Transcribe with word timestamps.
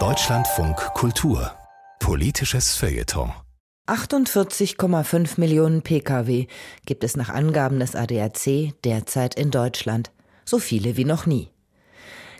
Deutschlandfunk 0.00 0.76
Kultur 0.94 1.52
Politisches 2.00 2.74
Feuilleton 2.74 3.32
48,5 3.86 5.38
Millionen 5.38 5.82
Pkw 5.82 6.48
gibt 6.86 7.04
es 7.04 7.16
nach 7.16 7.28
Angaben 7.28 7.78
des 7.78 7.94
ADAC 7.94 8.74
derzeit 8.82 9.36
in 9.36 9.52
Deutschland. 9.52 10.10
So 10.44 10.58
viele 10.58 10.96
wie 10.96 11.04
noch 11.04 11.26
nie. 11.26 11.50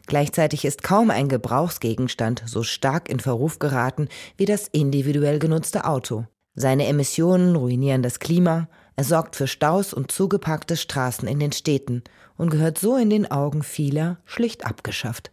Gleichzeitig 0.09 0.65
ist 0.65 0.83
kaum 0.83 1.11
ein 1.11 1.29
Gebrauchsgegenstand 1.29 2.43
so 2.47 2.65
stark 2.65 3.09
in 3.09 3.21
Verruf 3.21 3.61
geraten 3.61 4.09
wie 4.37 4.47
das 4.47 4.67
individuell 4.67 5.39
genutzte 5.39 5.85
Auto. 5.85 6.25
Seine 6.57 6.89
Emissionen 6.89 7.55
ruinieren 7.55 8.03
das 8.03 8.19
Klima, 8.19 8.67
er 8.97 9.05
sorgt 9.05 9.37
für 9.37 9.47
Staus 9.47 9.95
und 9.95 10.11
zugepackte 10.11 10.77
Straßen 10.77 11.29
in 11.29 11.39
den 11.39 11.53
Städten 11.53 12.03
und 12.37 12.51
gehört 12.51 12.79
so 12.79 12.97
in 12.97 13.09
den 13.09 13.31
Augen 13.31 13.63
vieler 13.63 14.19
schlicht 14.25 14.67
abgeschafft. 14.67 15.31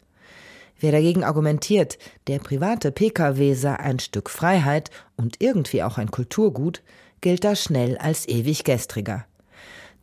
Wer 0.82 0.92
dagegen 0.92 1.24
argumentiert, 1.24 2.00
der 2.26 2.40
private 2.40 2.92
Pkw 2.92 3.54
sei 3.54 3.76
ein 3.76 4.00
Stück 4.00 4.32
Freiheit 4.32 4.90
und 5.16 5.36
irgendwie 5.40 5.84
auch 5.84 6.00
ein 6.00 6.10
Kulturgut, 6.10 6.82
gilt 7.22 7.44
da 7.44 7.56
schnell 7.56 8.00
als 8.00 8.28
ewig 8.28 8.64
gestriger. 8.64 9.28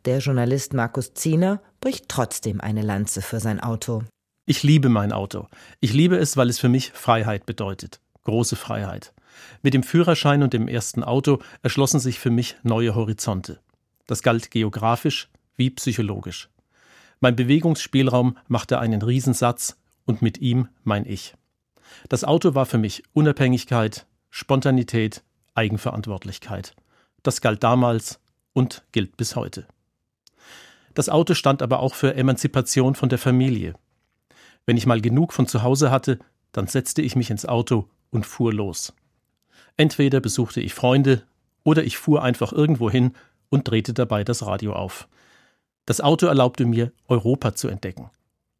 Der 0.04 0.20
Journalist 0.20 0.74
Markus 0.74 1.14
Ziener 1.14 1.60
bricht 1.80 2.08
trotzdem 2.08 2.60
eine 2.60 2.82
Lanze 2.82 3.22
für 3.22 3.40
sein 3.40 3.58
Auto. 3.58 4.04
Ich 4.46 4.62
liebe 4.62 4.88
mein 4.88 5.10
Auto. 5.10 5.48
Ich 5.80 5.92
liebe 5.92 6.16
es, 6.16 6.36
weil 6.36 6.48
es 6.48 6.60
für 6.60 6.68
mich 6.68 6.92
Freiheit 6.92 7.44
bedeutet. 7.44 7.98
Große 8.22 8.54
Freiheit. 8.54 9.12
Mit 9.62 9.74
dem 9.74 9.82
Führerschein 9.82 10.44
und 10.44 10.52
dem 10.52 10.68
ersten 10.68 11.02
Auto 11.02 11.40
erschlossen 11.60 11.98
sich 11.98 12.20
für 12.20 12.30
mich 12.30 12.56
neue 12.62 12.94
Horizonte. 12.94 13.58
Das 14.06 14.22
galt 14.22 14.52
geografisch 14.52 15.28
wie 15.56 15.70
psychologisch. 15.70 16.48
Mein 17.18 17.34
Bewegungsspielraum 17.34 18.36
machte 18.46 18.78
einen 18.78 19.02
Riesensatz 19.02 19.76
und 20.08 20.22
mit 20.22 20.38
ihm 20.38 20.68
mein 20.84 21.04
Ich. 21.04 21.34
Das 22.08 22.24
Auto 22.24 22.54
war 22.54 22.66
für 22.66 22.78
mich 22.78 23.02
Unabhängigkeit, 23.12 24.06
Spontanität, 24.30 25.22
Eigenverantwortlichkeit. 25.54 26.74
Das 27.22 27.42
galt 27.42 27.62
damals 27.62 28.18
und 28.54 28.84
gilt 28.92 29.18
bis 29.18 29.36
heute. 29.36 29.66
Das 30.94 31.10
Auto 31.10 31.34
stand 31.34 31.62
aber 31.62 31.80
auch 31.80 31.94
für 31.94 32.14
Emanzipation 32.14 32.94
von 32.94 33.10
der 33.10 33.18
Familie. 33.18 33.74
Wenn 34.64 34.78
ich 34.78 34.86
mal 34.86 35.00
genug 35.00 35.32
von 35.32 35.46
zu 35.46 35.62
Hause 35.62 35.90
hatte, 35.90 36.18
dann 36.52 36.66
setzte 36.66 37.02
ich 37.02 37.14
mich 37.14 37.30
ins 37.30 37.44
Auto 37.44 37.88
und 38.10 38.24
fuhr 38.24 38.52
los. 38.52 38.94
Entweder 39.76 40.20
besuchte 40.20 40.60
ich 40.60 40.72
Freunde 40.72 41.22
oder 41.64 41.84
ich 41.84 41.98
fuhr 41.98 42.22
einfach 42.22 42.52
irgendwo 42.52 42.90
hin 42.90 43.12
und 43.50 43.68
drehte 43.68 43.92
dabei 43.92 44.24
das 44.24 44.44
Radio 44.46 44.72
auf. 44.72 45.06
Das 45.84 46.00
Auto 46.00 46.26
erlaubte 46.26 46.64
mir, 46.64 46.92
Europa 47.08 47.54
zu 47.54 47.68
entdecken. 47.68 48.10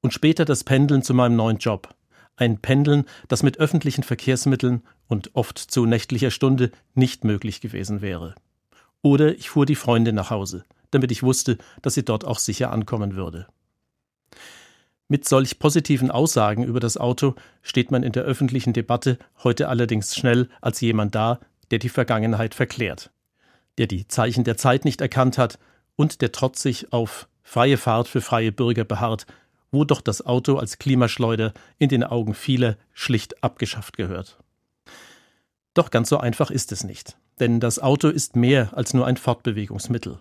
Und 0.01 0.13
später 0.13 0.45
das 0.45 0.65
Pendeln 0.65 1.03
zu 1.03 1.15
meinem 1.15 1.37
neuen 1.37 1.59
Job. 1.59 1.95
Ein 2.37 2.59
Pendeln, 2.59 3.05
das 3.27 3.43
mit 3.43 3.59
öffentlichen 3.59 4.05
Verkehrsmitteln 4.05 4.83
und 5.09 5.35
oft 5.35 5.59
zu 5.59 5.87
nächtlicher 5.87 6.31
Stunde 6.31 6.71
nicht 6.95 7.25
möglich 7.25 7.61
gewesen 7.61 8.01
wäre. 8.01 8.35
Oder 9.03 9.35
ich 9.35 9.51
fuhr 9.51 9.67
die 9.67 9.75
Freunde 9.75 10.13
nach 10.13 10.31
Hause, 10.31 10.65
damit 10.91 11.11
ich 11.11 11.23
wusste, 11.23 11.59
dass 11.83 11.95
sie 11.95 12.05
dort 12.05 12.25
auch 12.25 12.39
sicher 12.39 12.71
ankommen 12.71 13.17
würde. 13.17 13.47
Mit 15.09 15.27
solch 15.27 15.59
positiven 15.59 16.11
Aussagen 16.11 16.65
über 16.65 16.81
das 16.81 16.99
Auto 16.99 17.35
steht 17.63 17.91
man 17.91 18.03
in 18.03 18.13
der 18.13 18.25
öffentlichen 18.25 18.75
Debatte 18.75 19.19
heute 19.43 19.69
allerdings 19.69 20.15
schnell 20.15 20.51
als 20.61 20.83
jemand 20.83 21.15
da, 21.15 21.41
der 21.71 21.79
die 21.79 21.89
Vergangenheit 21.89 22.55
verklärt, 22.55 23.11
der 23.79 23.87
die 23.87 24.07
Zeichen 24.07 24.45
der 24.45 24.59
Zeit 24.59 24.85
nicht 24.85 25.01
erkannt 25.01 25.39
hat 25.39 25.59
und 25.97 26.21
der 26.21 26.31
trotzig 26.31 26.93
auf 26.93 27.27
freie 27.43 27.79
Fahrt 27.79 28.07
für 28.07 28.21
freie 28.21 28.53
Bürger 28.53 28.85
beharrt, 28.85 29.27
wo 29.71 29.85
doch 29.85 30.01
das 30.01 30.25
Auto 30.25 30.57
als 30.57 30.79
Klimaschleuder 30.79 31.53
in 31.79 31.89
den 31.89 32.05
Augen 32.05 32.35
vieler 32.35 32.77
schlicht 32.93 33.43
abgeschafft 33.43 33.97
gehört. 33.97 34.39
Doch 35.75 35.91
ganz 35.91 36.09
so 36.09 36.19
einfach 36.19 36.51
ist 36.51 36.73
es 36.73 36.85
nicht, 36.85 37.17
denn 37.39 37.61
das 37.61 37.79
Auto 37.79 38.09
ist 38.09 38.37
mehr 38.37 38.71
als 38.77 38.95
nur 38.95 39.07
ein 39.07 39.17
Fortbewegungsmittel. 39.17 40.19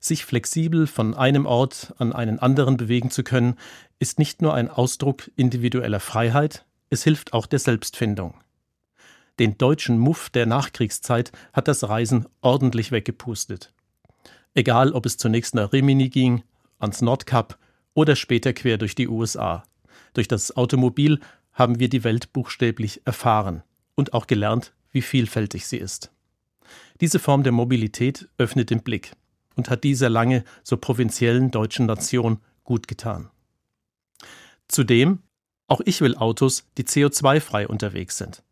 Sich 0.00 0.24
flexibel 0.24 0.86
von 0.86 1.14
einem 1.14 1.46
Ort 1.46 1.94
an 1.98 2.12
einen 2.12 2.38
anderen 2.38 2.76
bewegen 2.76 3.10
zu 3.10 3.22
können, 3.22 3.56
ist 3.98 4.18
nicht 4.18 4.42
nur 4.42 4.54
ein 4.54 4.68
Ausdruck 4.68 5.30
individueller 5.36 6.00
Freiheit, 6.00 6.64
es 6.90 7.02
hilft 7.02 7.32
auch 7.32 7.46
der 7.46 7.58
Selbstfindung. 7.58 8.34
Den 9.38 9.58
deutschen 9.58 9.98
Muff 9.98 10.30
der 10.30 10.46
Nachkriegszeit 10.46 11.32
hat 11.52 11.66
das 11.66 11.88
Reisen 11.88 12.26
ordentlich 12.40 12.92
weggepustet. 12.92 13.72
Egal, 14.54 14.92
ob 14.92 15.06
es 15.06 15.16
zunächst 15.16 15.56
nach 15.56 15.72
Rimini 15.72 16.08
ging, 16.08 16.44
ans 16.78 17.02
Nordkap 17.02 17.58
oder 17.94 18.16
später 18.16 18.52
quer 18.52 18.78
durch 18.78 18.94
die 18.94 19.08
USA. 19.08 19.64
Durch 20.12 20.28
das 20.28 20.56
Automobil 20.56 21.20
haben 21.52 21.78
wir 21.78 21.88
die 21.88 22.04
Welt 22.04 22.32
buchstäblich 22.32 23.02
erfahren 23.04 23.62
und 23.94 24.12
auch 24.12 24.26
gelernt, 24.26 24.72
wie 24.90 25.02
vielfältig 25.02 25.66
sie 25.66 25.78
ist. 25.78 26.10
Diese 27.00 27.18
Form 27.18 27.42
der 27.42 27.52
Mobilität 27.52 28.28
öffnet 28.38 28.70
den 28.70 28.82
Blick 28.82 29.12
und 29.56 29.70
hat 29.70 29.84
dieser 29.84 30.10
lange 30.10 30.44
so 30.62 30.76
provinziellen 30.76 31.50
deutschen 31.50 31.86
Nation 31.86 32.38
gut 32.64 32.88
getan. 32.88 33.30
Zudem, 34.68 35.20
auch 35.66 35.80
ich 35.84 36.00
will 36.00 36.16
Autos, 36.16 36.66
die 36.78 36.84
CO2-frei 36.84 37.68
unterwegs 37.68 38.18
sind. 38.18 38.42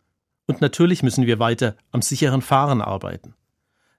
Und 0.47 0.61
natürlich 0.61 1.03
müssen 1.03 1.27
wir 1.27 1.39
weiter 1.39 1.77
am 1.91 2.03
sicheren 2.03 2.43
Fahren 2.43 2.81
arbeiten. 2.81 3.35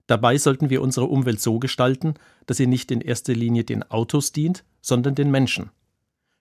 Dabei 0.07 0.37
sollten 0.37 0.69
wir 0.69 0.81
unsere 0.81 1.05
Umwelt 1.05 1.41
so 1.41 1.59
gestalten, 1.59 2.15
dass 2.45 2.57
sie 2.57 2.67
nicht 2.67 2.91
in 2.91 3.01
erster 3.01 3.33
Linie 3.33 3.63
den 3.63 3.83
Autos 3.83 4.33
dient, 4.33 4.63
sondern 4.83 5.15
den 5.15 5.31
Menschen. 5.31 5.71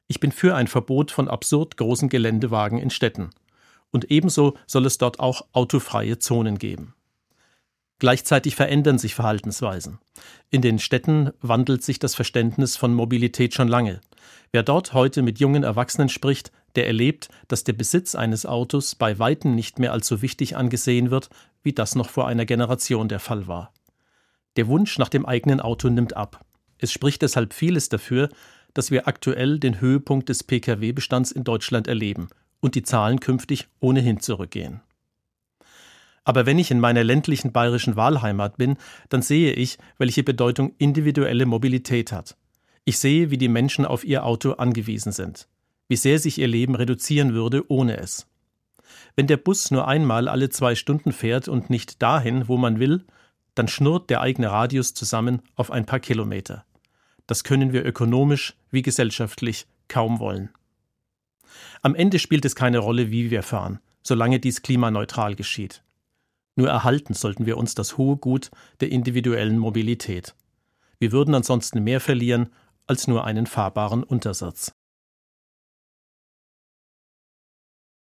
Ich 0.09 0.21
bin 0.21 0.33
für 0.33 0.55
ein 0.55 0.67
Verbot 0.67 1.11
von 1.11 1.29
absurd 1.29 1.79
großen 1.79 2.11
Geländewagen 2.11 2.79
in 2.79 2.91
Städten. 2.91 3.31
Und 3.91 4.11
ebenso 4.11 4.59
soll 4.67 4.85
es 4.85 4.99
dort 4.99 5.21
auch 5.21 5.47
autofreie 5.53 6.19
Zonen 6.19 6.59
geben. 6.59 6.95
Gleichzeitig 7.99 8.57
verändern 8.57 8.99
sich 8.99 9.15
Verhaltensweisen. 9.15 9.99
In 10.51 10.61
den 10.61 10.81
Städten 10.81 11.31
wandelt 11.41 11.85
sich 11.85 12.01
das 12.01 12.17
Verständnis 12.17 12.77
von 12.77 12.93
Mobilität 12.93 13.55
schon 13.55 13.69
lange. 13.69 14.01
Wer 14.51 14.65
dort 14.65 14.93
heute 14.93 15.23
mit 15.23 15.39
jungen 15.39 15.63
Erwachsenen 15.63 16.09
spricht, 16.09 16.51
der 16.75 16.87
erlebt, 16.87 17.29
dass 17.49 17.65
der 17.65 17.75
Besitz 17.75 18.15
eines 18.15 18.45
Autos 18.45 18.97
bei 18.97 19.19
weitem 19.19 19.55
nicht 19.55 19.79
mehr 19.79 19.93
als 19.93 20.09
so 20.09 20.21
wichtig 20.21 20.57
angesehen 20.57 21.11
wird, 21.11 21.31
wie 21.63 21.73
das 21.73 21.95
noch 21.95 22.11
vor 22.11 22.27
einer 22.27 22.45
Generation 22.45 23.09
der 23.09 23.21
Fall 23.21 23.47
war. 23.47 23.73
Der 24.57 24.67
Wunsch 24.67 24.99
nach 24.99 25.09
dem 25.09 25.25
eigenen 25.25 25.61
Auto 25.61 25.89
nimmt 25.89 26.17
ab. 26.17 26.45
Es 26.83 26.91
spricht 26.91 27.23
deshalb 27.23 27.55
vieles 27.55 27.89
dafür, 27.89 28.29
dass 28.75 28.91
wir 28.91 29.07
aktuell 29.07 29.61
den 29.61 29.81
Höhepunkt 29.81 30.29
des 30.29 30.43
Pkw-Bestands 30.43 31.31
in 31.31 31.45
Deutschland 31.45 31.87
erleben 31.87 32.29
und 32.59 32.75
die 32.75 32.83
Zahlen 32.83 33.21
künftig 33.21 33.69
ohnehin 33.79 34.19
zurückgehen. 34.19 34.81
Aber 36.25 36.45
wenn 36.45 36.59
ich 36.59 36.73
in 36.73 36.81
meiner 36.81 37.05
ländlichen 37.05 37.53
bayerischen 37.53 37.95
Wahlheimat 37.95 38.57
bin, 38.57 38.79
dann 39.11 39.23
sehe 39.23 39.53
ich, 39.53 39.79
welche 39.97 40.25
Bedeutung 40.25 40.75
individuelle 40.79 41.47
Mobilität 41.47 42.11
hat. 42.11 42.37
Ich 42.85 42.99
sehe, 42.99 43.31
wie 43.31 43.39
die 43.39 43.49
Menschen 43.49 43.87
auf 43.87 44.05
ihr 44.05 44.27
Auto 44.27 44.55
angewiesen 44.55 45.13
sind, 45.13 45.47
wie 45.87 45.95
sehr 45.95 46.19
sich 46.19 46.39
ihr 46.39 46.49
Leben 46.49 46.75
reduzieren 46.75 47.33
würde 47.33 47.71
ohne 47.71 47.99
es. 47.99 48.27
Wenn 49.15 49.29
der 49.29 49.37
Bus 49.37 49.71
nur 49.71 49.87
einmal 49.87 50.27
alle 50.27 50.49
zwei 50.49 50.75
Stunden 50.75 51.13
fährt 51.13 51.47
und 51.47 51.71
nicht 51.71 52.03
dahin, 52.03 52.49
wo 52.49 52.57
man 52.57 52.81
will, 52.81 53.05
dann 53.55 53.69
schnurrt 53.69 54.11
der 54.11 54.21
eigene 54.21 54.51
Radius 54.51 54.95
zusammen 54.95 55.43
auf 55.55 55.71
ein 55.71 55.87
paar 55.87 56.01
Kilometer. 56.01 56.65
Das 57.27 57.45
können 57.45 57.73
wir 57.73 57.85
ökonomisch 57.85 58.55
wie 58.71 58.83
gesellschaftlich 58.83 59.67
kaum 59.89 60.19
wollen. 60.19 60.51
Am 61.83 61.95
Ende 61.95 62.19
spielt 62.19 62.45
es 62.45 62.55
keine 62.55 62.79
Rolle, 62.79 63.11
wie 63.11 63.31
wir 63.31 63.43
fahren, 63.43 63.81
solange 64.03 64.41
dies 64.41 64.63
klimaneutral 64.63 65.35
geschieht. 65.35 65.83
Nur 66.55 66.69
erhalten 66.69 67.15
sollten 67.15 67.47
wir 67.47 67.57
uns 67.57 67.75
das 67.75 67.97
hohe 67.97 68.17
Gut 68.17 68.51
der 68.81 68.91
individuellen 68.91 69.59
Mobilität. 69.59 70.35
Wir 70.99 71.13
würden 71.13 71.35
ansonsten 71.35 71.83
mehr 71.83 72.01
verlieren 72.01 72.51
als 72.87 73.09
nur 73.09 73.25
einen 73.25 73.47
fahrbaren 73.47 74.05
Untersatz. 74.05 74.72